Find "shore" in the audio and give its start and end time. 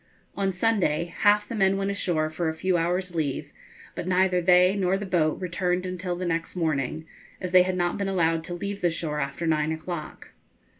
8.89-9.19